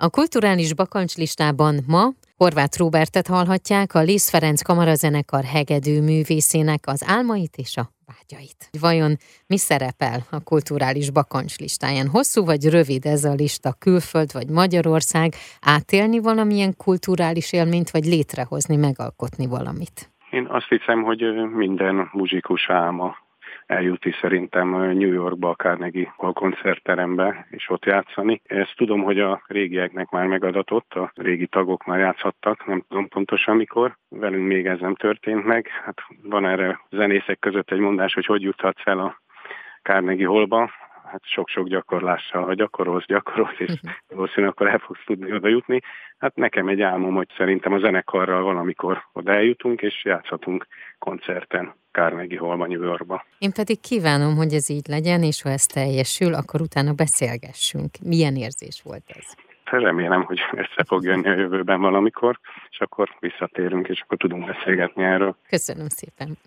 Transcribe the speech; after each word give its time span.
A 0.00 0.10
kulturális 0.10 0.74
bakancslistában 0.74 1.74
ma 1.86 2.04
Horváth 2.36 2.78
Róbertet 2.78 3.26
hallhatják, 3.26 3.94
a 3.94 4.02
Liszt 4.02 4.30
Ferenc 4.30 4.62
kamarazenekar 4.62 5.44
hegedű 5.44 6.00
művészének 6.00 6.82
az 6.86 7.04
álmait 7.06 7.56
és 7.56 7.76
a 7.76 7.84
vágyait. 8.06 8.60
Vajon 8.80 9.16
mi 9.46 9.58
szerepel 9.58 10.18
a 10.30 10.42
kulturális 10.42 11.10
bakancs 11.10 11.58
listáján? 11.58 12.08
Hosszú 12.08 12.44
vagy 12.44 12.64
rövid 12.70 13.04
ez 13.06 13.24
a 13.24 13.32
lista, 13.32 13.70
külföld 13.78 14.32
vagy 14.32 14.48
Magyarország? 14.48 15.32
Átélni 15.60 16.18
valamilyen 16.18 16.76
kulturális 16.76 17.52
élményt, 17.52 17.90
vagy 17.90 18.04
létrehozni, 18.04 18.76
megalkotni 18.76 19.46
valamit? 19.46 20.10
Én 20.30 20.46
azt 20.50 20.68
hiszem, 20.68 21.02
hogy 21.02 21.20
minden 21.54 22.08
muzsikus 22.12 22.70
álma 22.70 23.16
eljutni 23.68 24.12
szerintem 24.20 24.68
New 24.68 25.12
Yorkba, 25.12 25.50
a 25.50 25.54
Carnegie 25.54 26.12
Hall 26.16 26.32
koncertterembe, 26.32 27.46
és 27.50 27.70
ott 27.70 27.84
játszani. 27.84 28.40
Ezt 28.44 28.76
tudom, 28.76 29.02
hogy 29.02 29.20
a 29.20 29.42
régieknek 29.46 30.10
már 30.10 30.26
megadatott, 30.26 30.94
a 30.94 31.12
régi 31.14 31.46
tagok 31.46 31.84
már 31.84 31.98
játszhattak, 31.98 32.66
nem 32.66 32.84
tudom 32.88 33.08
pontosan 33.08 33.56
mikor. 33.56 33.96
Velünk 34.08 34.46
még 34.46 34.66
ez 34.66 34.80
nem 34.80 34.94
történt 34.94 35.44
meg. 35.44 35.68
Hát 35.84 35.98
van 36.22 36.46
erre 36.46 36.80
zenészek 36.90 37.38
között 37.38 37.70
egy 37.70 37.78
mondás, 37.78 38.14
hogy 38.14 38.26
hogy 38.26 38.42
juthatsz 38.42 38.86
el 38.86 38.98
a 38.98 39.20
Carnegie 39.82 40.26
Hallba, 40.26 40.70
hát 41.10 41.20
sok-sok 41.24 41.68
gyakorlással, 41.68 42.44
ha 42.44 42.54
gyakorolsz, 42.54 43.06
gyakorolsz, 43.06 43.58
és 43.58 43.72
valószínűleg 44.08 44.50
akkor 44.50 44.68
el 44.68 44.78
fogsz 44.78 45.04
tudni 45.04 45.32
oda 45.32 45.48
jutni. 45.48 45.80
Hát 46.18 46.36
nekem 46.36 46.68
egy 46.68 46.80
álmom, 46.80 47.14
hogy 47.14 47.28
szerintem 47.36 47.72
a 47.72 47.78
zenekarral 47.78 48.42
valamikor 48.42 49.02
oda 49.12 49.32
eljutunk, 49.32 49.82
és 49.82 50.04
játszhatunk 50.04 50.66
koncerten. 50.98 51.74
Carnegie 51.92 52.38
Hallba, 52.38 52.66
New 52.66 52.82
Yorkba. 52.82 53.24
Én 53.38 53.52
pedig 53.52 53.80
kívánom, 53.80 54.36
hogy 54.36 54.52
ez 54.52 54.70
így 54.70 54.86
legyen, 54.88 55.22
és 55.22 55.42
ha 55.42 55.48
ez 55.48 55.66
teljesül, 55.66 56.34
akkor 56.34 56.60
utána 56.60 56.92
beszélgessünk. 56.92 57.90
Milyen 58.04 58.36
érzés 58.36 58.82
volt 58.84 59.04
ez? 59.06 59.34
Remélem, 59.70 60.22
hogy 60.22 60.40
össze 60.52 60.84
fog 60.86 61.04
jönni 61.04 61.28
a 61.28 61.34
jövőben 61.34 61.80
valamikor, 61.80 62.38
és 62.70 62.80
akkor 62.80 63.08
visszatérünk, 63.20 63.88
és 63.88 64.00
akkor 64.00 64.16
tudunk 64.18 64.46
beszélgetni 64.46 65.02
erről. 65.02 65.36
Köszönöm 65.48 65.88
szépen. 65.88 66.38